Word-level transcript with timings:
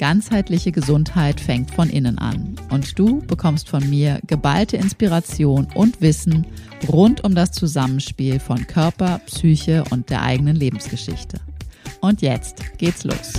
Ganzheitliche 0.00 0.72
Gesundheit 0.72 1.42
fängt 1.42 1.72
von 1.72 1.90
innen 1.90 2.16
an 2.16 2.56
und 2.70 2.98
du 2.98 3.20
bekommst 3.20 3.68
von 3.68 3.86
mir 3.90 4.18
geballte 4.26 4.78
Inspiration 4.78 5.68
und 5.74 6.00
Wissen 6.00 6.46
rund 6.88 7.22
um 7.22 7.34
das 7.34 7.52
Zusammenspiel 7.52 8.40
von 8.40 8.66
Körper, 8.66 9.20
Psyche 9.26 9.84
und 9.90 10.08
der 10.08 10.22
eigenen 10.22 10.56
Lebensgeschichte. 10.56 11.38
Und 12.00 12.22
jetzt 12.22 12.78
geht's 12.78 13.04
los. 13.04 13.34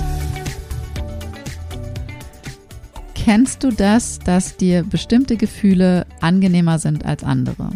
Kennst 3.15 3.63
du 3.63 3.71
das, 3.71 4.19
dass 4.19 4.55
dir 4.55 4.83
bestimmte 4.83 5.37
Gefühle 5.37 6.05
angenehmer 6.19 6.77
sind 6.77 7.05
als 7.05 7.23
andere? 7.23 7.71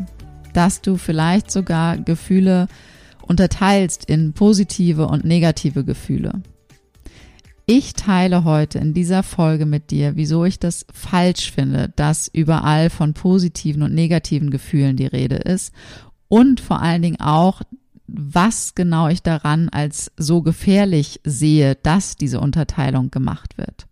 Dass 0.54 0.82
du 0.82 0.98
vielleicht 0.98 1.50
sogar 1.50 1.98
Gefühle 1.98 2.68
unterteilst 3.24 4.06
in 4.06 4.34
positive 4.34 5.08
und 5.08 5.26
negative 5.26 5.84
Gefühle? 5.84 6.44
Ich 7.68 7.94
teile 7.94 8.44
heute 8.44 8.78
in 8.78 8.94
dieser 8.94 9.24
Folge 9.24 9.66
mit 9.66 9.90
dir, 9.90 10.16
wieso 10.16 10.46
ich 10.46 10.60
das 10.60 10.86
falsch 10.94 11.52
finde, 11.52 11.92
dass 11.96 12.28
überall 12.28 12.92
von 12.92 13.16
positiven 13.16 13.82
und 13.82 13.92
negativen 13.92 14.52
Gefühlen 14.52 14.98
die 14.98 15.08
Rede 15.08 15.38
ist 15.38 15.74
und 16.28 16.60
vor 16.60 16.80
allen 16.80 17.02
Dingen 17.02 17.20
auch, 17.20 17.64
was 18.06 18.76
genau 18.76 19.08
ich 19.08 19.24
daran 19.24 19.70
als 19.70 20.12
so 20.16 20.44
gefährlich 20.44 21.22
sehe, 21.24 21.74
dass 21.74 22.16
diese 22.16 22.40
Unterteilung 22.40 23.10
gemacht 23.10 23.58
wird. 23.58 23.88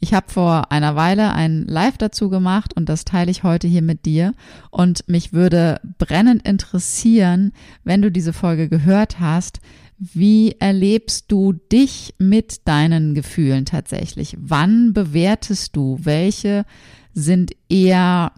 Ich 0.00 0.12
habe 0.12 0.26
vor 0.28 0.72
einer 0.72 0.96
Weile 0.96 1.32
ein 1.32 1.66
Live 1.66 1.96
dazu 1.96 2.28
gemacht 2.28 2.74
und 2.74 2.88
das 2.88 3.04
teile 3.04 3.30
ich 3.30 3.44
heute 3.44 3.68
hier 3.68 3.82
mit 3.82 4.06
dir. 4.06 4.32
Und 4.70 5.06
mich 5.08 5.34
würde 5.34 5.78
brennend 5.98 6.48
interessieren, 6.48 7.52
wenn 7.84 8.00
du 8.00 8.10
diese 8.10 8.32
Folge 8.32 8.68
gehört 8.70 9.20
hast, 9.20 9.60
wie 10.00 10.56
erlebst 10.58 11.30
du 11.30 11.52
dich 11.52 12.14
mit 12.16 12.66
deinen 12.66 13.14
Gefühlen 13.14 13.66
tatsächlich? 13.66 14.34
Wann 14.40 14.94
bewertest 14.94 15.76
du? 15.76 15.98
Welche 16.02 16.64
sind 17.12 17.52
eher 17.68 18.32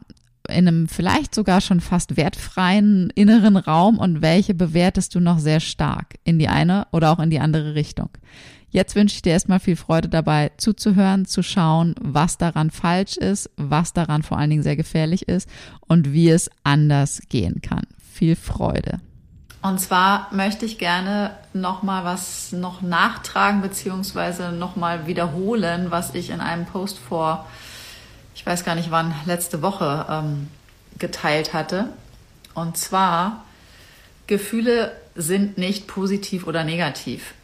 in 0.48 0.66
einem 0.66 0.88
vielleicht 0.88 1.36
sogar 1.36 1.60
schon 1.60 1.80
fast 1.80 2.16
wertfreien 2.16 3.10
inneren 3.14 3.56
Raum 3.56 3.98
und 3.98 4.22
welche 4.22 4.54
bewertest 4.54 5.14
du 5.14 5.20
noch 5.20 5.38
sehr 5.38 5.60
stark 5.60 6.16
in 6.24 6.40
die 6.40 6.48
eine 6.48 6.88
oder 6.90 7.12
auch 7.12 7.20
in 7.20 7.30
die 7.30 7.38
andere 7.38 7.76
Richtung? 7.76 8.08
Jetzt 8.70 8.96
wünsche 8.96 9.14
ich 9.14 9.22
dir 9.22 9.34
erstmal 9.34 9.60
viel 9.60 9.76
Freude 9.76 10.08
dabei 10.08 10.50
zuzuhören, 10.56 11.26
zu 11.26 11.44
schauen, 11.44 11.94
was 12.00 12.38
daran 12.38 12.72
falsch 12.72 13.18
ist, 13.18 13.50
was 13.56 13.92
daran 13.92 14.24
vor 14.24 14.36
allen 14.36 14.50
Dingen 14.50 14.62
sehr 14.64 14.76
gefährlich 14.76 15.28
ist 15.28 15.48
und 15.86 16.12
wie 16.12 16.30
es 16.30 16.50
anders 16.64 17.20
gehen 17.28 17.60
kann. 17.62 17.86
Viel 17.98 18.34
Freude. 18.34 19.00
Und 19.62 19.78
zwar 19.78 20.26
möchte 20.32 20.66
ich 20.66 20.78
gerne 20.78 21.36
nochmal 21.52 22.04
was 22.04 22.50
noch 22.50 22.82
nachtragen 22.82 23.62
beziehungsweise 23.62 24.50
nochmal 24.50 25.06
wiederholen, 25.06 25.90
was 25.90 26.14
ich 26.14 26.30
in 26.30 26.40
einem 26.40 26.66
Post 26.66 26.98
vor, 26.98 27.46
ich 28.34 28.44
weiß 28.44 28.64
gar 28.64 28.74
nicht 28.74 28.90
wann, 28.90 29.14
letzte 29.24 29.62
Woche 29.62 30.06
ähm, 30.10 30.48
geteilt 30.98 31.54
hatte. 31.54 31.90
Und 32.54 32.76
zwar, 32.76 33.44
Gefühle 34.26 34.96
sind 35.14 35.58
nicht 35.58 35.86
positiv 35.86 36.46
oder 36.48 36.64
negativ. 36.64 37.34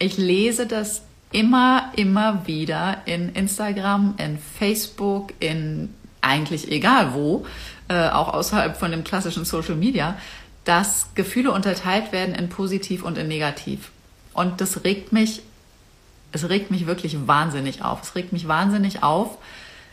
Ich 0.00 0.18
lese 0.18 0.66
das 0.66 1.02
immer, 1.30 1.92
immer 1.94 2.48
wieder 2.48 3.02
in 3.04 3.32
Instagram, 3.34 4.14
in 4.18 4.38
Facebook, 4.38 5.32
in 5.38 5.94
eigentlich 6.20 6.70
egal 6.70 7.14
wo, 7.14 7.46
äh, 7.88 8.08
auch 8.08 8.32
außerhalb 8.32 8.76
von 8.76 8.90
dem 8.90 9.04
klassischen 9.04 9.44
Social 9.44 9.74
Media, 9.74 10.16
dass 10.64 11.08
Gefühle 11.14 11.50
unterteilt 11.52 12.12
werden 12.12 12.34
in 12.34 12.48
positiv 12.48 13.02
und 13.02 13.18
in 13.18 13.28
negativ. 13.28 13.90
Und 14.32 14.60
das 14.60 14.84
regt 14.84 15.12
mich, 15.12 15.42
es 16.32 16.48
regt 16.48 16.70
mich 16.70 16.86
wirklich 16.86 17.26
wahnsinnig 17.26 17.82
auf. 17.82 18.02
Es 18.02 18.14
regt 18.14 18.32
mich 18.32 18.48
wahnsinnig 18.48 19.02
auf, 19.02 19.38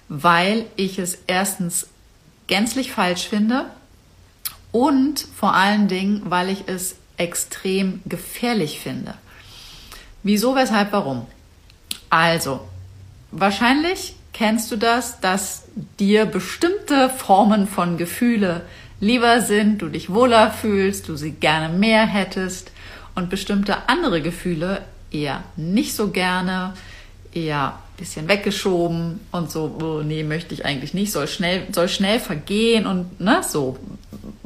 weil 0.07 0.65
ich 0.75 0.99
es 0.99 1.17
erstens 1.27 1.87
gänzlich 2.47 2.91
falsch 2.91 3.27
finde 3.27 3.65
und 4.71 5.19
vor 5.35 5.53
allen 5.53 5.87
Dingen, 5.87 6.23
weil 6.25 6.49
ich 6.49 6.63
es 6.67 6.95
extrem 7.17 8.01
gefährlich 8.05 8.79
finde. 8.79 9.15
Wieso, 10.23 10.55
weshalb, 10.55 10.91
warum? 10.91 11.25
Also, 12.09 12.67
wahrscheinlich 13.31 14.15
kennst 14.33 14.71
du 14.71 14.77
das, 14.77 15.19
dass 15.19 15.65
dir 15.99 16.25
bestimmte 16.25 17.09
Formen 17.09 17.67
von 17.67 17.97
Gefühle 17.97 18.65
lieber 18.99 19.41
sind, 19.41 19.81
du 19.81 19.89
dich 19.89 20.09
wohler 20.09 20.51
fühlst, 20.51 21.07
du 21.07 21.15
sie 21.15 21.31
gerne 21.31 21.73
mehr 21.73 22.05
hättest 22.05 22.71
und 23.15 23.29
bestimmte 23.29 23.89
andere 23.89 24.21
Gefühle 24.21 24.81
eher 25.11 25.43
nicht 25.55 25.95
so 25.95 26.09
gerne, 26.09 26.73
eher 27.33 27.67
ein 27.67 27.97
bisschen 27.97 28.27
weggeschoben 28.27 29.19
und 29.31 29.51
so, 29.51 29.77
oh, 29.81 30.01
nee, 30.03 30.23
möchte 30.23 30.53
ich 30.53 30.65
eigentlich 30.65 30.93
nicht, 30.93 31.11
soll 31.11 31.27
schnell, 31.27 31.63
soll 31.71 31.89
schnell 31.89 32.19
vergehen 32.19 32.85
und 32.85 33.19
ne, 33.19 33.41
so. 33.47 33.77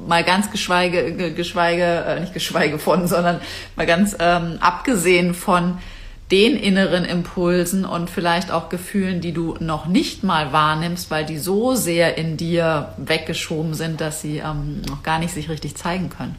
Mal 0.06 0.24
ganz 0.25 0.52
geschweige, 0.52 1.34
geschweige, 1.34 1.84
äh, 1.84 2.19
nicht 2.19 2.34
geschweige 2.34 2.78
von, 2.78 3.08
sondern 3.08 3.40
mal 3.78 3.86
ganz 3.86 4.16
ähm, 4.19 4.58
abgesehen 4.59 5.34
von 5.34 5.78
den 6.31 6.56
inneren 6.56 7.06
Impulsen 7.06 7.85
und 7.85 8.09
vielleicht 8.09 8.50
auch 8.50 8.69
Gefühlen, 8.69 9.22
die 9.22 9.34
du 9.34 9.56
noch 9.59 9.85
nicht 9.85 10.23
mal 10.23 10.51
wahrnimmst, 10.51 11.11
weil 11.11 11.25
die 11.25 11.38
so 11.38 11.75
sehr 11.75 12.17
in 12.17 12.38
dir 12.38 12.94
weggeschoben 12.97 13.73
sind, 13.73 14.01
dass 14.01 14.22
sie 14.22 14.38
ähm, 14.38 14.81
noch 14.89 15.03
gar 15.03 15.19
nicht 15.19 15.33
sich 15.33 15.50
richtig 15.50 15.75
zeigen 15.75 16.09
können. 16.09 16.35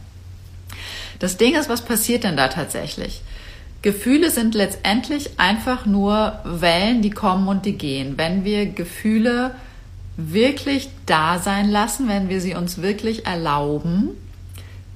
Das 1.19 1.37
Ding 1.37 1.55
ist, 1.55 1.69
was 1.69 1.83
passiert 1.83 2.25
denn 2.25 2.37
da 2.37 2.49
tatsächlich? 2.49 3.23
Gefühle 3.83 4.31
sind 4.31 4.55
letztendlich 4.55 5.39
einfach 5.39 5.84
nur 5.84 6.41
Wellen, 6.44 7.03
die 7.03 7.11
kommen 7.11 7.49
und 7.49 7.67
die 7.67 7.77
gehen. 7.77 8.15
Wenn 8.17 8.44
wir 8.44 8.67
Gefühle 8.67 9.55
wirklich 10.17 10.89
da 11.06 11.39
sein 11.39 11.71
lassen, 11.71 12.09
wenn 12.09 12.28
wir 12.28 12.41
sie 12.41 12.55
uns 12.55 12.81
wirklich 12.81 13.27
erlauben, 13.27 14.11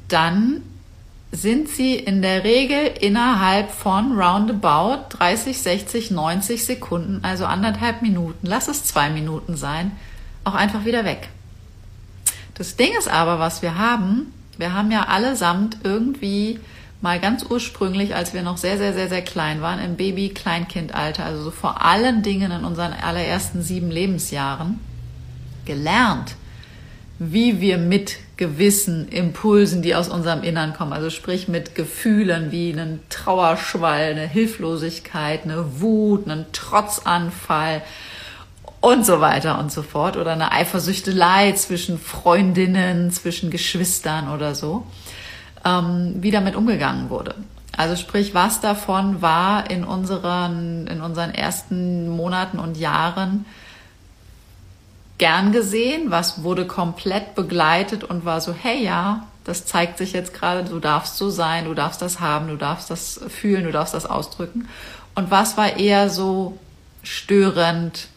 dann 0.09 0.63
sind 1.31 1.69
sie 1.69 1.97
in 1.97 2.23
der 2.23 2.45
Regel 2.45 2.87
innerhalb 3.01 3.71
von 3.71 4.19
roundabout 4.19 5.17
30, 5.17 5.59
60, 5.59 6.11
90 6.11 6.65
Sekunden, 6.65 7.21
also 7.23 7.45
anderthalb 7.45 8.03
Minuten, 8.03 8.47
lass 8.47 8.69
es 8.69 8.85
zwei 8.85 9.11
Minuten 9.11 9.57
sein, 9.57 9.93
auch 10.45 10.55
einfach 10.55 10.85
wieder 10.85 11.05
weg. 11.05 11.29
Das 12.55 12.77
Ding 12.77 12.91
ist 12.99 13.09
aber, 13.09 13.39
was 13.39 13.63
wir 13.63 13.77
haben, 13.77 14.33
wir 14.57 14.73
haben 14.73 14.91
ja 14.91 15.03
allesamt 15.05 15.79
irgendwie 15.85 16.59
mal 17.01 17.21
ganz 17.21 17.45
ursprünglich, 17.49 18.15
als 18.15 18.35
wir 18.35 18.43
noch 18.43 18.57
sehr, 18.57 18.79
sehr, 18.79 18.93
sehr, 18.93 19.09
sehr 19.09 19.23
klein 19.23 19.61
waren, 19.61 19.79
im 19.79 19.97
Baby-Kleinkindalter, 19.97 21.25
also 21.25 21.45
so 21.45 21.51
vor 21.51 21.85
allen 21.85 22.23
Dingen 22.23 22.51
in 22.51 22.65
unseren 22.65 22.93
allerersten 22.93 23.63
sieben 23.63 23.91
Lebensjahren, 23.91 24.81
gelernt, 25.65 26.35
wie 27.19 27.61
wir 27.61 27.79
mit 27.79 28.17
gewissen 28.39 29.09
Impulsen, 29.09 29.83
die 29.83 29.95
aus 29.95 30.09
unserem 30.09 30.43
Innern 30.43 30.73
kommen, 30.73 30.93
also 30.93 31.11
sprich 31.11 31.49
mit 31.49 31.75
Gefühlen 31.75 32.51
wie 32.53 32.73
einen 32.73 33.01
Trauerschwall, 33.11 34.13
eine 34.13 34.27
Hilflosigkeit, 34.27 35.43
eine 35.45 35.81
Wut, 35.81 36.27
einen 36.27 36.47
Trotzanfall 36.53 37.83
und 38.81 39.05
so 39.05 39.21
weiter 39.21 39.59
und 39.59 39.73
so 39.73 39.83
fort 39.83 40.17
oder 40.17 40.33
eine 40.33 40.53
Eifersüchtelei 40.53 41.53
zwischen 41.53 41.99
Freundinnen, 41.99 43.11
zwischen 43.11 43.51
Geschwistern 43.51 44.33
oder 44.33 44.55
so, 44.55 44.87
ähm, 45.65 46.15
wie 46.21 46.31
damit 46.31 46.55
umgegangen 46.55 47.11
wurde. 47.11 47.35
Also 47.77 47.97
sprich, 47.97 48.35
was 48.35 48.61
davon 48.61 49.21
war 49.21 49.69
in 49.69 49.85
unseren, 49.85 50.87
in 50.87 51.01
unseren 51.01 51.35
ersten 51.35 52.09
Monaten 52.09 52.61
und 52.61 52.77
Jahren 52.77 53.47
gern 55.19 55.53
gesehen, 55.53 56.11
was 56.11 56.43
wurde 56.43 56.67
komplett 56.67 57.35
begleitet 57.35 58.05
und 58.05 58.25
war 58.25 58.41
so, 58.41 58.55
hey 58.55 58.83
ja, 58.83 59.27
das 59.45 59.67
zeigt 59.67 59.99
sich 59.99 60.13
jetzt 60.13 60.35
gerade, 60.35 60.69
du 60.69 60.79
darfst 60.79 61.17
so 61.17 61.31
sein, 61.31 61.65
du 61.65 61.75
darfst 61.75 62.01
das 62.03 62.21
haben, 62.21 62.49
du 62.49 62.57
darfst 62.57 62.91
das 62.91 63.21
fühlen, 63.29 63.65
du 63.65 63.73
darfst 63.73 63.95
das 63.95 64.07
ausdrücken. 64.07 64.69
Und 65.15 65.31
was 65.31 65.57
war 65.57 65.77
eher 65.77 66.11
so 66.11 66.59
störend, 67.03 68.09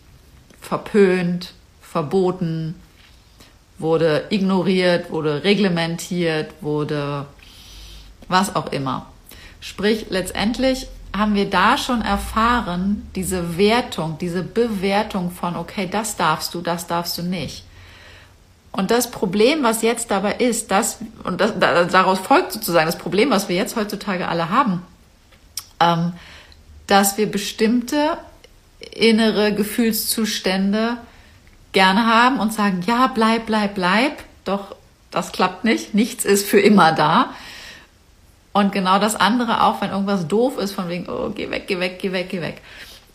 verpönt, 0.59 1.53
verboten, 1.81 2.75
wurde 3.80 4.25
ignoriert, 4.30 5.09
wurde 5.09 5.44
reglementiert, 5.44 6.53
wurde 6.62 7.25
was 8.27 8.56
auch 8.56 8.71
immer. 8.71 9.07
Sprich, 9.59 10.07
letztendlich 10.09 10.88
haben 11.16 11.36
wir 11.36 11.50
da 11.50 11.78
schon 11.78 12.02
erfahren, 12.02 13.10
diese 13.16 13.58
Wertung, 13.58 14.18
diese 14.19 14.44
Bewertung 14.44 15.31
von, 15.31 15.56
okay, 15.56 15.88
das 15.92 16.16
darfst 16.16 16.54
du, 16.54 16.62
das 16.62 16.88
darfst 16.88 17.18
du 17.18 17.24
nicht. 17.24 17.66
Und 18.72 18.90
das 18.90 19.12
Problem, 19.12 19.63
was 19.63 19.81
jetzt 19.81 20.12
dabei 20.12 20.36
ist, 20.36 20.72
dass, 20.72 21.00
und 21.25 21.42
das, 21.42 21.54
daraus 21.60 22.19
folgt 22.19 22.54
sozusagen 22.54 22.86
das 22.86 22.98
Problem, 22.98 23.30
was 23.30 23.50
wir 23.50 23.56
jetzt 23.58 23.75
heutzutage 23.75 24.28
alle 24.30 24.50
haben, 24.50 24.86
ähm, 25.81 26.13
dass 26.88 27.18
wir 27.18 27.30
bestimmte 27.30 28.18
innere 28.80 29.54
Gefühlszustände 29.54 30.98
gerne 31.74 32.06
haben 32.06 32.40
und 32.40 32.54
sagen, 32.54 32.81
ja, 32.88 33.08
bleib, 33.08 33.46
bleib, 33.46 33.75
bleib. 33.75 34.24
Doch 34.46 34.75
das 35.12 35.34
klappt 35.34 35.66
nicht. 35.66 35.94
Nichts 35.94 36.24
ist 36.24 36.48
für 36.48 36.60
immer 36.60 36.94
da. 36.94 37.31
Und 38.53 38.71
genau 38.71 39.00
das 39.00 39.15
andere 39.15 39.63
auch, 39.63 39.81
wenn 39.81 39.92
irgendwas 39.92 40.27
doof 40.27 40.57
ist, 40.57 40.74
von 40.74 40.89
wegen, 40.89 41.07
oh, 41.09 41.30
geh 41.30 41.50
weg, 41.50 41.68
geh 41.68 41.80
weg, 41.80 42.00
geh 42.00 42.12
weg, 42.12 42.30
geh 42.30 42.42
weg. 42.42 42.62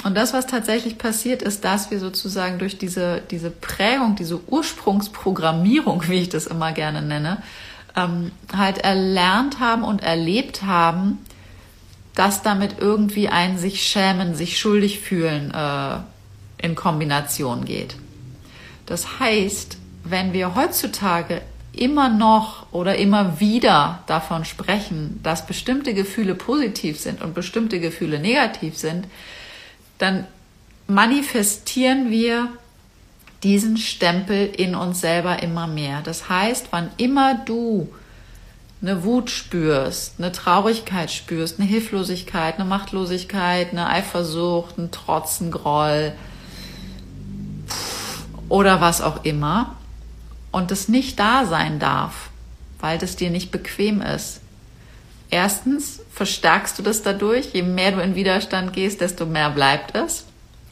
Und 0.04 0.16
das, 0.16 0.32
was 0.32 0.46
tatsächlich 0.46 0.98
passiert, 0.98 1.42
ist, 1.42 1.64
dass 1.64 1.90
wir 1.90 1.98
sozusagen 1.98 2.58
durch 2.58 2.78
diese, 2.78 3.22
diese 3.30 3.50
Prägung, 3.50 4.16
diese 4.16 4.40
Ursprungsprogrammierung, 4.48 6.08
wie 6.08 6.20
ich 6.20 6.28
das 6.28 6.46
immer 6.46 6.72
gerne 6.72 7.02
nenne, 7.02 7.42
ähm, 7.96 8.30
halt 8.54 8.78
erlernt 8.78 9.58
haben 9.58 9.82
und 9.82 10.02
erlebt 10.02 10.62
haben, 10.62 11.18
dass 12.14 12.42
damit 12.42 12.76
irgendwie 12.78 13.28
ein 13.28 13.58
sich 13.58 13.82
schämen, 13.82 14.34
sich 14.34 14.58
schuldig 14.58 15.00
fühlen 15.00 15.52
äh, 15.52 15.98
in 16.58 16.74
Kombination 16.74 17.64
geht. 17.64 17.96
Das 18.86 19.18
heißt, 19.18 19.76
wenn 20.04 20.32
wir 20.32 20.54
heutzutage 20.54 21.42
immer 21.76 22.08
noch 22.08 22.73
oder 22.73 22.96
immer 22.96 23.40
wieder 23.40 24.02
davon 24.06 24.44
sprechen, 24.44 25.20
dass 25.23 25.46
bestimmte 25.46 25.94
Gefühle 25.94 26.34
positiv 26.34 27.00
sind 27.00 27.23
und 27.23 27.34
bestimmte 27.34 27.81
Gefühle 27.81 28.19
negativ 28.19 28.76
sind, 28.76 29.06
dann 29.99 30.26
manifestieren 30.87 32.11
wir 32.11 32.49
diesen 33.43 33.76
Stempel 33.76 34.46
in 34.46 34.75
uns 34.75 35.00
selber 35.00 35.43
immer 35.43 35.67
mehr. 35.67 36.00
Das 36.02 36.28
heißt, 36.28 36.69
wann 36.70 36.90
immer 36.96 37.34
du 37.34 37.88
eine 38.82 39.05
Wut 39.05 39.31
spürst, 39.31 40.14
eine 40.19 40.32
Traurigkeit 40.32 41.11
spürst, 41.11 41.58
eine 41.58 41.69
Hilflosigkeit, 41.69 42.56
eine 42.56 42.64
Machtlosigkeit, 42.64 43.70
eine 43.72 43.88
Eifersucht, 43.88 44.79
einen 44.79 44.90
Trotz, 44.90 45.40
einen 45.40 45.50
Groll 45.50 46.12
oder 48.49 48.81
was 48.81 49.00
auch 49.00 49.25
immer, 49.25 49.76
und 50.56 50.73
es 50.73 50.88
nicht 50.88 51.19
da 51.19 51.44
sein 51.44 51.79
darf, 51.79 52.31
weil 52.81 52.97
das 52.97 53.14
dir 53.14 53.29
nicht 53.29 53.50
bequem 53.50 54.00
ist. 54.00 54.41
Erstens 55.29 56.00
verstärkst 56.14 56.79
du 56.79 56.82
das 56.82 57.03
dadurch, 57.03 57.50
je 57.53 57.61
mehr 57.61 57.93
du 57.93 58.00
in 58.00 58.14
Widerstand 58.14 58.73
gehst, 58.73 59.03
desto 59.03 59.26
mehr 59.26 59.50
bleibt 59.50 59.94
es 59.94 60.25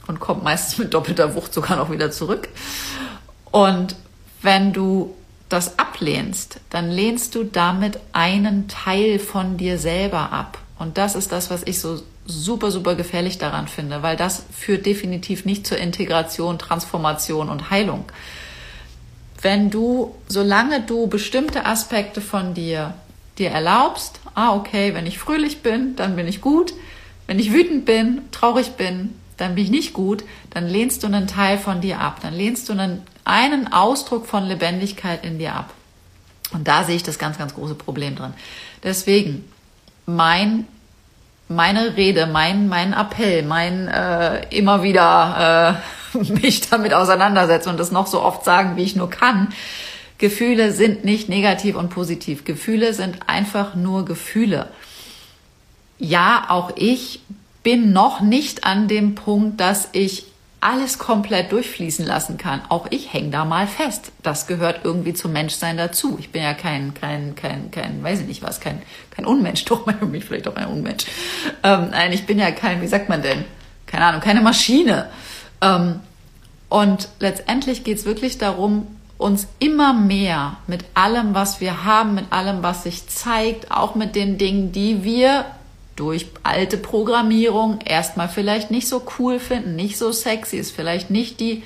und 0.07 0.19
kommt 0.19 0.43
meistens 0.43 0.79
mit 0.79 0.95
doppelter 0.95 1.35
Wucht 1.35 1.53
sogar 1.53 1.77
noch 1.77 1.91
wieder 1.91 2.09
zurück. 2.09 2.49
Und 3.51 3.95
wenn 4.41 4.73
du 4.73 5.13
das 5.49 5.77
ablehnst, 5.77 6.61
dann 6.71 6.89
lehnst 6.89 7.35
du 7.35 7.43
damit 7.43 7.99
einen 8.11 8.67
Teil 8.67 9.19
von 9.19 9.57
dir 9.57 9.77
selber 9.77 10.31
ab. 10.31 10.57
Und 10.79 10.97
das 10.97 11.13
ist 11.13 11.31
das, 11.31 11.51
was 11.51 11.61
ich 11.61 11.79
so 11.79 12.01
super, 12.25 12.71
super 12.71 12.95
gefährlich 12.95 13.37
daran 13.37 13.67
finde, 13.67 14.01
weil 14.01 14.17
das 14.17 14.45
führt 14.51 14.87
definitiv 14.87 15.45
nicht 15.45 15.67
zur 15.67 15.77
Integration, 15.77 16.57
Transformation 16.57 17.49
und 17.49 17.69
Heilung 17.69 18.05
wenn 19.45 19.69
du, 19.69 20.15
solange 20.27 20.81
du 20.81 21.05
bestimmte 21.05 21.67
Aspekte 21.67 22.19
von 22.19 22.55
dir 22.55 22.95
dir 23.37 23.51
erlaubst, 23.51 24.19
ah, 24.33 24.55
okay, 24.55 24.95
wenn 24.95 25.05
ich 25.05 25.19
fröhlich 25.19 25.61
bin, 25.61 25.95
dann 25.95 26.15
bin 26.15 26.27
ich 26.27 26.41
gut. 26.41 26.73
Wenn 27.27 27.37
ich 27.37 27.53
wütend 27.53 27.85
bin, 27.85 28.21
traurig 28.31 28.71
bin, 28.71 29.13
dann 29.37 29.53
bin 29.53 29.65
ich 29.65 29.69
nicht 29.69 29.93
gut, 29.93 30.23
dann 30.49 30.67
lehnst 30.67 31.03
du 31.03 31.07
einen 31.07 31.27
Teil 31.27 31.59
von 31.59 31.79
dir 31.79 31.99
ab. 31.99 32.21
Dann 32.23 32.33
lehnst 32.33 32.69
du 32.69 32.73
einen, 32.73 33.03
einen 33.23 33.71
Ausdruck 33.71 34.25
von 34.25 34.45
Lebendigkeit 34.45 35.23
in 35.23 35.37
dir 35.37 35.53
ab. 35.53 35.71
Und 36.51 36.67
da 36.67 36.83
sehe 36.83 36.95
ich 36.95 37.03
das 37.03 37.19
ganz, 37.19 37.37
ganz 37.37 37.53
große 37.53 37.75
Problem 37.75 38.15
drin. 38.15 38.33
Deswegen, 38.81 39.47
mein, 40.07 40.65
meine 41.49 41.95
Rede, 41.97 42.25
mein, 42.25 42.67
mein 42.67 42.93
Appell, 42.93 43.43
mein 43.43 43.89
äh, 43.89 44.47
immer 44.49 44.81
wieder 44.81 45.81
äh, 45.83 46.04
mich 46.41 46.69
damit 46.69 46.93
auseinandersetzen 46.93 47.69
und 47.69 47.79
das 47.79 47.91
noch 47.91 48.07
so 48.07 48.21
oft 48.21 48.43
sagen, 48.43 48.75
wie 48.75 48.83
ich 48.83 48.95
nur 48.95 49.09
kann. 49.09 49.53
Gefühle 50.17 50.71
sind 50.71 51.03
nicht 51.03 51.27
negativ 51.27 51.75
und 51.75 51.89
positiv. 51.89 52.45
Gefühle 52.45 52.93
sind 52.93 53.27
einfach 53.27 53.75
nur 53.75 54.05
Gefühle. 54.05 54.69
Ja, 55.97 56.45
auch 56.49 56.71
ich 56.75 57.21
bin 57.63 57.91
noch 57.91 58.21
nicht 58.21 58.63
an 58.63 58.87
dem 58.87 59.15
Punkt, 59.15 59.59
dass 59.59 59.89
ich 59.91 60.25
alles 60.61 60.97
komplett 60.97 61.51
durchfließen 61.51 62.05
lassen 62.05 62.37
kann. 62.37 62.61
Auch 62.69 62.87
ich 62.89 63.13
hänge 63.13 63.29
da 63.29 63.45
mal 63.45 63.67
fest. 63.67 64.11
Das 64.23 64.47
gehört 64.47 64.81
irgendwie 64.83 65.13
zum 65.13 65.31
Menschsein 65.31 65.77
dazu. 65.77 66.17
Ich 66.19 66.31
bin 66.31 66.41
ja 66.41 66.53
kein, 66.53 66.93
kein, 66.95 67.35
kein, 67.35 67.69
kein, 67.69 68.03
weiß 68.03 68.21
ich 68.21 68.27
nicht 68.27 68.41
was, 68.41 68.59
kein, 68.59 68.81
kein 69.11 69.25
Unmensch. 69.25 69.63
Doch, 69.65 69.85
man 69.85 70.09
mich 70.09 70.25
vielleicht 70.25 70.47
auch 70.47 70.55
ein 70.55 70.67
Unmensch. 70.67 71.05
Ähm, 71.61 71.89
nein, 71.91 72.13
ich 72.13 72.25
bin 72.25 72.39
ja 72.39 72.49
kein, 72.51 72.81
wie 72.81 72.87
sagt 72.87 73.09
man 73.09 73.21
denn? 73.21 73.45
Keine 73.85 74.05
Ahnung, 74.05 74.21
keine 74.21 74.41
Maschine. 74.41 75.09
Ähm, 75.65 75.99
und 76.69 77.09
letztendlich 77.19 77.83
geht 77.83 77.97
es 77.97 78.05
wirklich 78.05 78.37
darum, 78.37 78.87
uns 79.17 79.47
immer 79.59 79.93
mehr 79.93 80.57
mit 80.67 80.83
allem, 80.93 81.33
was 81.33 81.61
wir 81.61 81.85
haben, 81.85 82.15
mit 82.15 82.31
allem, 82.31 82.63
was 82.63 82.83
sich 82.83 83.07
zeigt, 83.07 83.71
auch 83.71 83.95
mit 83.95 84.15
den 84.15 84.37
Dingen, 84.37 84.71
die 84.71 85.03
wir 85.03 85.45
durch 85.95 86.27
alte 86.43 86.77
Programmierung 86.77 87.79
erstmal 87.85 88.27
vielleicht 88.27 88.69
nicht 88.71 88.89
so 88.89 89.01
cool 89.17 89.39
finden, 89.39 89.77
nicht 89.77 89.97
so 89.97 90.11
sexy, 90.11 90.57
ist 90.57 90.75
vielleicht 90.75 91.09
nicht 91.09 91.39
die 91.39 91.63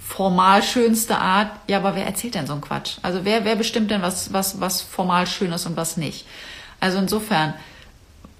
formal 0.00 0.62
schönste 0.64 1.18
Art. 1.18 1.52
Ja, 1.68 1.78
aber 1.78 1.94
wer 1.94 2.04
erzählt 2.04 2.34
denn 2.34 2.46
so 2.46 2.54
einen 2.54 2.62
Quatsch? 2.62 2.96
Also 3.02 3.24
wer, 3.24 3.44
wer 3.44 3.54
bestimmt 3.54 3.90
denn, 3.92 4.02
was, 4.02 4.32
was, 4.32 4.60
was 4.60 4.82
formal 4.82 5.28
schön 5.28 5.52
ist 5.52 5.66
und 5.66 5.76
was 5.76 5.96
nicht? 5.96 6.26
Also 6.80 6.98
insofern, 6.98 7.54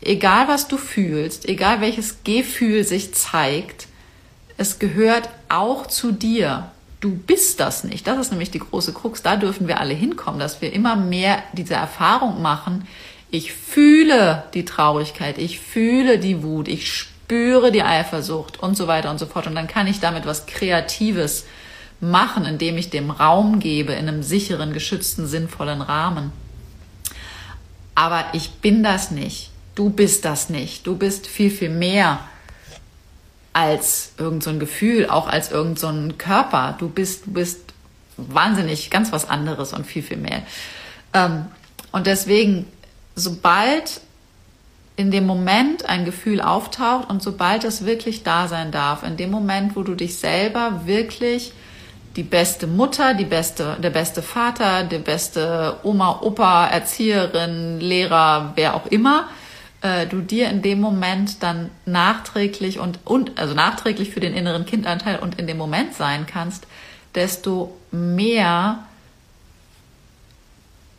egal 0.01 0.49
was 0.49 0.67
du 0.67 0.79
fühlst, 0.79 1.49
egal 1.49 1.81
welches 1.81 2.25
Gefühl 2.25 2.83
sich 2.83 3.15
zeigt, 3.15 3.88
es 4.59 4.79
gehört 4.79 5.31
auch 5.49 5.87
zu 5.87 6.13
dir. 6.13 6.71
Du 7.01 7.17
bist 7.17 7.61
das 7.61 7.85
nicht. 7.85 8.07
Das 8.07 8.19
ist 8.19 8.33
nämlich 8.33 8.51
die 8.51 8.59
große 8.59 8.93
Krux. 8.93 9.23
Da 9.23 9.37
dürfen 9.37 9.69
wir 9.69 9.81
alle 9.81 9.95
hinkommen, 9.95 10.41
dass 10.41 10.61
wir 10.61 10.73
immer 10.73 10.97
mehr 10.97 11.43
diese 11.53 11.75
Erfahrung 11.75 12.43
machen. 12.43 12.87
Ich 13.31 13.53
fühle 13.53 14.43
die 14.55 14.65
Traurigkeit, 14.65 15.39
ich 15.39 15.61
fühle 15.61 16.19
die 16.19 16.43
Wut, 16.43 16.67
ich 16.67 16.93
spüre 16.93 17.71
die 17.71 17.85
Eifersucht 17.85 18.61
und 18.61 18.77
so 18.77 18.89
weiter 18.89 19.11
und 19.11 19.19
so 19.19 19.27
fort. 19.27 19.47
Und 19.47 19.55
dann 19.55 19.69
kann 19.69 19.87
ich 19.87 20.01
damit 20.01 20.27
was 20.27 20.47
Kreatives 20.47 21.45
machen, 22.01 22.45
indem 22.45 22.79
ich 22.79 22.91
dem 22.91 23.11
Raum 23.11 23.61
gebe, 23.61 23.93
in 23.93 24.09
einem 24.09 24.25
sicheren, 24.25 24.73
geschützten, 24.73 25.29
sinnvollen 25.29 25.83
Rahmen. 25.83 26.33
Aber 27.95 28.25
ich 28.33 28.51
bin 28.55 28.83
das 28.83 29.13
nicht. 29.13 29.51
Du 29.77 29.91
bist 29.91 30.25
das 30.25 30.51
nicht. 30.51 30.85
Du 30.85 30.97
bist 30.97 31.29
viel, 31.29 31.51
viel 31.51 31.71
mehr 31.71 32.21
als 33.53 34.13
irgend 34.19 34.43
so 34.43 34.57
Gefühl, 34.59 35.09
auch 35.09 35.27
als 35.27 35.51
irgend 35.51 35.79
so 35.79 35.93
Körper. 36.17 36.77
Du 36.79 36.89
bist, 36.89 37.27
du 37.27 37.33
bist 37.33 37.61
wahnsinnig 38.17 38.91
ganz 38.91 39.13
was 39.13 39.29
anderes 39.29 39.73
und 39.73 39.87
viel, 39.87 40.03
viel 40.03 40.17
mehr. 40.17 40.43
Ähm, 41.15 41.47
und 41.93 42.07
deswegen, 42.07 42.67
sobald 43.15 44.01
in 44.97 45.11
dem 45.11 45.27
Moment 45.27 45.89
ein 45.89 46.05
Gefühl 46.05 46.41
auftaucht 46.41 47.09
und 47.09 47.23
sobald 47.23 47.65
es 47.65 47.85
wirklich 47.85 48.25
da 48.25 48.49
sein 48.49 48.73
darf, 48.73 49.05
in 49.05 49.17
dem 49.17 49.31
Moment, 49.31 49.77
wo 49.77 49.83
du 49.83 49.95
dich 49.95 50.17
selber 50.17 50.83
wirklich 50.87 51.53
die 52.17 52.25
beste 52.25 52.67
Mutter, 52.67 53.15
die 53.15 53.25
beste, 53.25 53.77
der 53.81 53.91
beste 53.91 54.23
Vater, 54.23 54.83
der 54.83 54.99
beste 54.99 55.77
Oma, 55.85 56.19
Opa, 56.23 56.67
Erzieherin, 56.67 57.79
Lehrer, 57.79 58.53
wer 58.57 58.75
auch 58.75 58.87
immer, 58.87 59.29
äh, 59.83 60.07
du 60.07 60.21
dir 60.21 60.49
in 60.49 60.63
dem 60.63 60.81
Moment 60.81 61.43
dann 61.43 61.71
nachträglich 61.87 62.79
und, 62.79 62.99
und 63.05 63.39
also 63.39 63.55
nachträglich 63.55 64.11
für 64.11 64.21
den 64.21 64.35
inneren 64.35 64.67
Kindanteil 64.67 65.19
und 65.19 65.39
in 65.39 65.47
dem 65.47 65.57
Moment 65.57 65.95
sein 65.95 66.27
kannst, 66.27 66.67
desto 67.15 67.77
mehr 67.91 68.85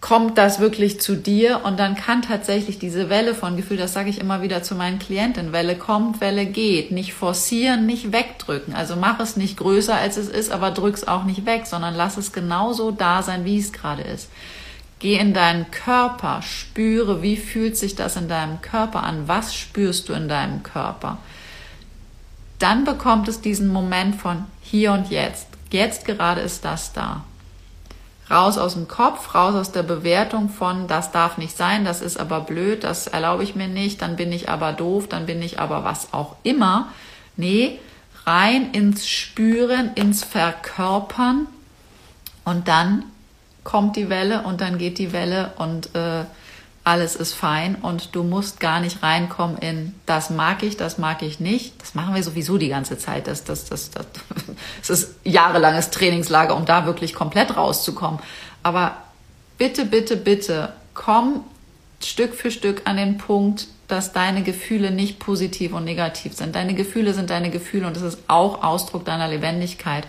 kommt 0.02 0.38
das 0.38 0.60
wirklich 0.60 1.02
zu 1.02 1.16
dir 1.16 1.62
und 1.66 1.78
dann 1.78 1.96
kann 1.96 2.22
tatsächlich 2.22 2.80
diese 2.80 3.10
Welle 3.10 3.36
von 3.36 3.58
Gefühl, 3.58 3.76
das 3.76 3.94
sage 3.94 4.10
ich 4.10 4.20
immer 4.20 4.42
wieder 4.42 4.64
zu 4.64 4.76
meinen 4.76 4.98
Klienten, 4.98 5.52
Welle 5.52 5.76
kommt, 5.76 6.22
Welle 6.22 6.46
geht, 6.46 6.92
nicht 6.92 7.14
forcieren, 7.14 7.86
nicht 7.86 8.14
wegdrücken. 8.14 8.74
Also 8.74 8.96
mach 8.96 9.20
es 9.20 9.36
nicht 9.36 9.58
größer 9.58 9.96
als 9.96 10.16
es 10.16 10.30
ist, 10.30 10.52
aber 10.52 10.72
drück's 10.72 11.06
auch 11.06 11.26
nicht 11.26 11.46
weg, 11.46 11.66
sondern 11.66 11.96
lass 11.96 12.16
es 12.16 12.32
genauso 12.32 12.92
da 12.92 13.24
sein, 13.24 13.44
wie 13.44 13.60
es 13.60 13.74
gerade 13.74 14.04
ist. 14.04 14.30
Geh 15.00 15.18
in 15.18 15.34
deinen 15.34 15.72
Körper, 15.72 16.42
spüre, 16.42 17.22
wie 17.22 17.38
fühlt 17.38 17.78
sich 17.78 17.96
das 17.96 18.18
in 18.18 18.28
deinem 18.28 18.62
Körper 18.62 19.04
an, 19.04 19.28
was 19.28 19.56
spürst 19.56 20.10
du 20.10 20.14
in 20.14 20.28
deinem 20.28 20.62
Körper. 20.62 21.18
Dann 22.60 22.84
bekommt 22.84 23.30
es 23.30 23.40
diesen 23.40 23.70
Moment 23.70 24.16
von 24.16 24.44
hier 24.62 24.92
und 24.92 25.10
jetzt. 25.10 25.48
Jetzt 25.72 26.06
gerade 26.06 26.42
ist 26.42 26.66
das 26.66 26.92
da. 26.92 27.24
Raus 28.30 28.58
aus 28.58 28.74
dem 28.74 28.88
Kopf, 28.88 29.34
raus 29.34 29.56
aus 29.56 29.72
der 29.72 29.84
Bewertung 29.84 30.50
von, 30.50 30.88
das 30.88 31.12
darf 31.12 31.38
nicht 31.38 31.56
sein, 31.56 31.86
das 31.86 32.02
ist 32.02 32.20
aber 32.20 32.42
blöd, 32.42 32.84
das 32.84 33.08
erlaube 33.08 33.44
ich 33.44 33.56
mir 33.56 33.68
nicht, 33.68 34.02
dann 34.02 34.18
bin 34.18 34.32
ich 34.32 34.50
aber 34.50 34.74
doof, 34.74 35.08
dann 35.08 35.26
bin 35.26 35.42
ich 35.42 35.60
aber 35.60 35.84
was 35.84 36.14
auch 36.14 36.36
immer. 36.44 36.90
Nee, 37.38 37.80
rein 38.26 38.72
ins 38.72 39.08
Spüren, 39.08 39.94
ins 39.96 40.24
Verkörpern 40.24 41.48
und 42.44 42.68
dann 42.68 43.06
kommt 43.70 43.96
die 43.96 44.10
Welle 44.10 44.42
und 44.42 44.62
dann 44.62 44.80
geht 44.80 44.98
die 44.98 45.14
Welle 45.14 45.52
und 45.58 45.94
äh, 45.96 46.24
alles 46.84 47.16
ist 47.16 47.34
fein 47.34 47.76
und 47.76 48.16
du 48.16 48.24
musst 48.24 48.60
gar 48.60 48.80
nicht 48.80 49.04
reinkommen 49.04 49.60
in 49.60 49.94
das 50.08 50.32
mag 50.32 50.64
ich, 50.64 50.76
das 50.76 50.98
mag 50.98 51.22
ich 51.22 51.40
nicht. 51.40 51.80
Das 51.80 51.94
machen 51.94 52.16
wir 52.16 52.24
sowieso 52.24 52.58
die 52.58 52.70
ganze 52.70 52.98
Zeit. 52.98 53.28
Das, 53.28 53.44
das, 53.44 53.66
das, 53.66 53.92
das, 53.92 54.08
das 54.80 54.90
ist 54.90 55.16
jahrelanges 55.24 55.92
Trainingslager, 55.92 56.56
um 56.56 56.66
da 56.66 56.88
wirklich 56.88 57.14
komplett 57.14 57.56
rauszukommen. 57.56 58.20
Aber 58.64 58.98
bitte, 59.60 59.86
bitte, 59.86 60.18
bitte, 60.18 60.74
komm 60.96 61.44
Stück 62.04 62.34
für 62.34 62.50
Stück 62.50 62.82
an 62.86 62.98
den 62.98 63.20
Punkt, 63.20 63.68
dass 63.88 64.14
deine 64.14 64.42
Gefühle 64.42 64.90
nicht 64.90 65.20
positiv 65.20 65.74
und 65.74 65.84
negativ 65.84 66.34
sind. 66.34 66.56
Deine 66.56 66.74
Gefühle 66.74 67.14
sind 67.14 67.30
deine 67.30 67.52
Gefühle 67.52 67.86
und 67.86 67.96
es 67.96 68.04
ist 68.04 68.18
auch 68.28 68.64
Ausdruck 68.64 69.06
deiner 69.06 69.28
Lebendigkeit. 69.28 70.08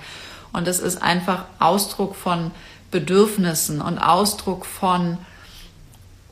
Und 0.52 0.66
es 0.66 0.78
ist 0.78 1.02
einfach 1.02 1.44
Ausdruck 1.58 2.16
von 2.16 2.52
Bedürfnissen 2.90 3.80
und 3.80 3.98
Ausdruck 3.98 4.66
von 4.66 5.18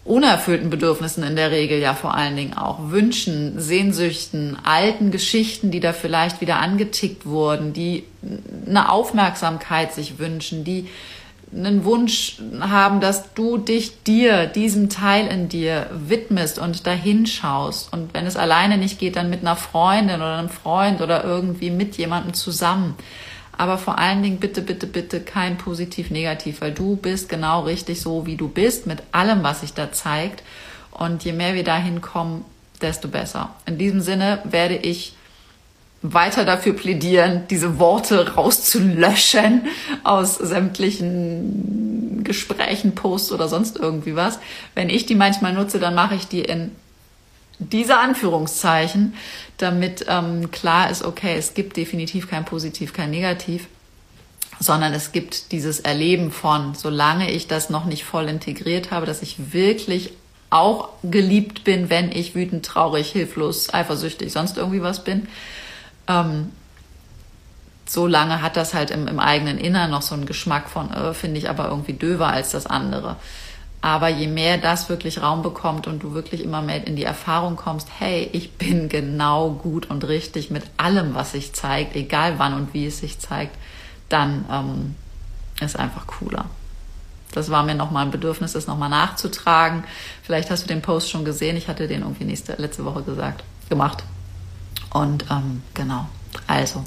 unerfüllten 0.05 0.71
Bedürfnissen 0.71 1.23
in 1.23 1.37
der 1.37 1.51
Regel 1.51 1.79
ja 1.79 1.95
vor 1.95 2.15
allen 2.15 2.35
Dingen 2.35 2.55
auch, 2.55 2.91
Wünschen, 2.91 3.61
Sehnsüchten, 3.61 4.57
alten 4.65 5.11
Geschichten, 5.11 5.71
die 5.71 5.81
da 5.81 5.93
vielleicht 5.93 6.41
wieder 6.41 6.59
angetickt 6.59 7.27
wurden, 7.27 7.75
die 7.75 8.05
eine 8.67 8.91
Aufmerksamkeit 8.91 9.93
sich 9.93 10.19
wünschen, 10.19 10.65
die 10.65 10.89
einen 11.55 11.85
Wunsch 11.85 12.39
haben, 12.61 13.01
dass 13.01 13.35
du 13.35 13.59
dich 13.59 14.03
dir, 14.03 14.47
diesem 14.47 14.89
Teil 14.89 15.27
in 15.29 15.49
dir 15.49 15.89
widmest 15.93 16.59
und 16.59 16.87
dahin 16.87 17.27
schaust. 17.27 17.93
Und 17.93 18.13
wenn 18.15 18.27
es 18.27 18.37
alleine 18.37 18.79
nicht 18.79 18.99
geht, 18.99 19.17
dann 19.17 19.31
mit 19.31 19.41
einer 19.41 19.57
Freundin 19.57 20.17
oder 20.17 20.37
einem 20.37 20.51
Freund 20.51 21.01
oder 21.01 21.25
irgendwie 21.25 21.71
mit 21.71 21.97
jemandem 21.97 22.35
zusammen. 22.35 22.97
Aber 23.59 23.77
vor 23.77 23.99
allen 23.99 24.23
Dingen 24.23 24.39
bitte, 24.39 24.63
bitte, 24.63 24.87
bitte 24.87 25.21
kein 25.21 25.59
positiv-negativ, 25.59 26.61
weil 26.61 26.73
du 26.73 26.97
bist 26.97 27.29
genau 27.29 27.63
richtig 27.63 28.01
so, 28.01 28.25
wie 28.25 28.37
du 28.37 28.49
bist, 28.49 28.87
mit 28.87 29.03
allem, 29.13 29.43
was 29.43 29.61
sich 29.61 29.75
da 29.75 29.93
zeigt. 29.93 30.43
Und 30.93 31.25
je 31.25 31.33
mehr 31.33 31.55
wir 31.55 31.65
dahin 31.65 32.01
kommen, 32.01 32.45
desto 32.81 33.09
besser. 33.09 33.51
In 33.67 33.77
diesem 33.77 34.01
Sinne 34.01 34.39
werde 34.45 34.77
ich 34.77 35.15
weiter 36.03 36.45
dafür 36.45 36.75
plädieren, 36.75 37.43
diese 37.51 37.81
Worte 37.81 38.35
rauszulöschen 38.35 39.63
aus 40.05 40.37
sämtlichen 40.37 42.23
Gesprächen, 42.23 42.95
Posts 42.95 43.33
oder 43.33 43.49
sonst 43.49 43.77
irgendwie 43.77 44.15
was. 44.15 44.39
Wenn 44.77 44.89
ich 44.89 45.07
die 45.07 45.17
manchmal 45.17 45.53
nutze, 45.53 45.81
dann 45.81 45.97
mache 45.97 46.15
ich 46.15 46.29
die 46.29 46.43
in 46.43 46.71
diese 47.59 47.99
Anführungszeichen, 47.99 49.15
damit 49.57 50.07
ähm, 50.09 50.51
klar 50.51 50.91
ist, 50.91 51.05
okay, 51.05 51.37
es 51.37 51.55
gibt 51.55 51.77
definitiv 51.77 52.29
kein 52.31 52.45
Positiv, 52.45 52.93
kein 52.93 53.11
Negativ, 53.11 53.67
sondern 54.61 54.93
es 54.93 55.13
gibt 55.13 55.53
dieses 55.53 55.81
Erleben 55.81 56.31
von, 56.31 56.75
solange 56.75 57.31
ich 57.31 57.49
das 57.49 57.71
noch 57.71 57.85
nicht 57.85 58.05
voll 58.05 58.29
integriert 58.29 58.91
habe, 58.91 59.07
dass 59.07 59.23
ich 59.23 59.53
wirklich 59.53 60.13
auch 60.51 60.91
geliebt 61.03 61.65
bin, 61.65 61.91
wenn 61.91 62.11
ich 62.11 62.35
wütend, 62.35 62.65
traurig, 62.65 63.11
hilflos, 63.11 63.73
eifersüchtig, 63.73 64.33
sonst 64.33 64.57
irgendwie 64.57 64.83
was 64.83 65.05
bin. 65.05 65.29
Ähm, 66.07 66.53
so 67.87 68.07
lange 68.07 68.43
hat 68.43 68.57
das 68.57 68.75
halt 68.75 68.91
im, 68.91 69.09
im 69.09 69.19
eigenen 69.19 69.59
Innern 69.59 69.91
noch 69.91 70.03
so 70.03 70.15
einen 70.15 70.27
Geschmack 70.27 70.69
von, 70.69 70.93
äh, 70.93 71.15
finde 71.15 71.39
ich 71.39 71.51
aber 71.51 71.69
irgendwie 71.69 71.95
döver 71.95 72.29
als 72.29 72.51
das 72.51 72.67
andere. 72.67 73.17
Aber 73.81 74.09
je 74.09 74.27
mehr 74.27 74.59
das 74.59 74.89
wirklich 74.89 75.23
Raum 75.23 75.43
bekommt 75.43 75.87
und 75.87 76.03
du 76.03 76.13
wirklich 76.13 76.43
immer 76.43 76.63
mehr 76.63 76.87
in 76.87 76.97
die 76.97 77.05
Erfahrung 77.05 77.57
kommst, 77.57 77.89
hey, 77.99 78.29
ich 78.33 78.53
bin 78.55 78.89
genau 78.89 79.51
gut 79.51 79.89
und 79.89 80.07
richtig 80.09 80.51
mit 80.51 80.65
allem, 80.77 81.15
was 81.15 81.33
sich 81.33 81.53
zeigt, 81.53 81.95
egal 81.95 82.39
wann 82.39 82.55
und 82.55 82.75
wie 82.75 82.87
es 82.87 82.99
sich 82.99 83.21
zeigt, 83.21 83.57
dann 84.09 84.45
ähm, 84.51 84.95
ist 85.61 85.79
einfach 85.79 86.07
cooler. 86.07 86.47
Das 87.33 87.51
war 87.51 87.63
mir 87.63 87.75
nochmal 87.75 88.07
ein 88.07 88.11
Bedürfnis, 88.11 88.55
das 88.55 88.67
nochmal 88.67 88.89
nachzutragen. 88.89 89.85
Vielleicht 90.23 90.51
hast 90.51 90.65
du 90.65 90.69
den 90.69 90.83
Post 90.83 91.11
schon 91.11 91.25
gesehen. 91.25 91.57
Ich 91.57 91.69
hatte 91.69 91.87
den 91.87 92.01
irgendwie 92.01 92.25
nächste, 92.25 92.55
letzte 92.55 92.85
Woche 92.85 93.03
gesagt, 93.03 93.45
gemacht. 93.69 94.03
Und 94.93 95.27
ähm, 95.31 95.63
genau. 95.75 96.07
Also, 96.47 96.83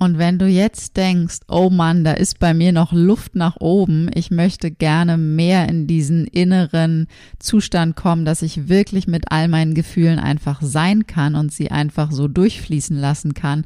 und 0.00 0.16
wenn 0.16 0.38
du 0.38 0.46
jetzt 0.46 0.96
denkst, 0.96 1.40
oh 1.48 1.70
Mann, 1.70 2.04
da 2.04 2.12
ist 2.12 2.38
bei 2.38 2.54
mir 2.54 2.70
noch 2.72 2.92
Luft 2.92 3.34
nach 3.34 3.56
oben, 3.58 4.08
ich 4.14 4.30
möchte 4.30 4.70
gerne 4.70 5.18
mehr 5.18 5.68
in 5.68 5.88
diesen 5.88 6.28
inneren 6.28 7.08
Zustand 7.40 7.96
kommen, 7.96 8.24
dass 8.24 8.42
ich 8.42 8.68
wirklich 8.68 9.08
mit 9.08 9.32
all 9.32 9.48
meinen 9.48 9.74
Gefühlen 9.74 10.20
einfach 10.20 10.62
sein 10.62 11.08
kann 11.08 11.34
und 11.34 11.52
sie 11.52 11.72
einfach 11.72 12.12
so 12.12 12.28
durchfließen 12.28 12.96
lassen 12.96 13.34
kann, 13.34 13.64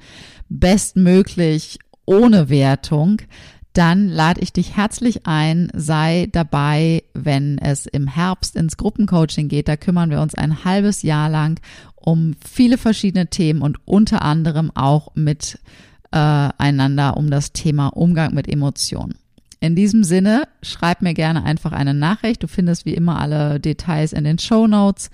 bestmöglich 0.49 1.79
ohne 2.07 2.49
Wertung, 2.49 3.21
dann 3.75 4.09
lade 4.09 4.41
ich 4.41 4.55
dich 4.55 4.75
herzlich 4.75 5.27
ein, 5.27 5.71
sei 5.75 6.29
dabei, 6.33 7.03
wenn 7.12 7.59
es 7.59 7.85
im 7.85 8.07
Herbst 8.07 8.57
ins 8.57 8.79
Gruppencoaching 8.79 9.49
geht. 9.49 9.69
Da 9.69 9.77
kümmern 9.77 10.11
wir 10.11 10.21
uns 10.21 10.35
ein 10.35 10.65
halbes 10.65 11.03
Jahr 11.03 11.29
lang 11.29 11.61
um 11.95 12.35
viele 12.43 12.79
verschiedene 12.79 13.29
Themen 13.29 13.62
und 13.62 13.79
unter 13.87 14.23
anderem 14.23 14.71
auch 14.75 15.15
mit 15.15 15.59
äh, 16.12 16.49
einander 16.59 17.16
um 17.16 17.31
das 17.31 17.52
Thema 17.52 17.88
Umgang 17.88 18.35
mit 18.35 18.49
Emotionen. 18.49 19.14
In 19.61 19.76
diesem 19.76 20.02
Sinne, 20.02 20.49
schreib 20.62 21.02
mir 21.02 21.14
gerne 21.14 21.45
einfach 21.45 21.73
eine 21.73 21.95
Nachricht. 21.95 22.42
Du 22.42 22.49
findest 22.49 22.85
wie 22.85 22.95
immer 22.95 23.21
alle 23.21 23.61
Details 23.61 24.12
in 24.12 24.25
den 24.25 24.38
Show 24.38 24.66
Notes. 24.66 25.11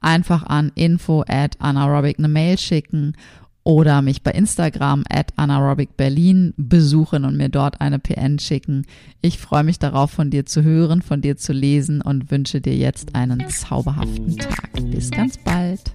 Einfach 0.00 0.44
an 0.44 0.72
info 0.74 1.22
at 1.28 1.60
anaerobic 1.60 2.18
eine 2.18 2.28
Mail 2.28 2.56
schicken 2.56 3.14
oder 3.62 4.00
mich 4.00 4.22
bei 4.22 4.30
Instagram 4.30 5.04
at 5.08 5.32
anaerobicberlin 5.36 6.54
besuchen 6.56 7.24
und 7.24 7.36
mir 7.36 7.50
dort 7.50 7.80
eine 7.80 7.98
PN 7.98 8.38
schicken. 8.38 8.86
Ich 9.20 9.38
freue 9.38 9.64
mich 9.64 9.78
darauf, 9.78 10.10
von 10.10 10.30
dir 10.30 10.46
zu 10.46 10.62
hören, 10.62 11.02
von 11.02 11.20
dir 11.20 11.36
zu 11.36 11.52
lesen 11.52 12.00
und 12.00 12.30
wünsche 12.30 12.60
dir 12.60 12.76
jetzt 12.76 13.14
einen 13.14 13.48
zauberhaften 13.50 14.38
Tag. 14.38 14.72
Bis 14.90 15.10
ganz 15.10 15.36
bald. 15.36 15.94